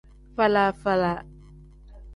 [0.35, 1.13] Faala-faala.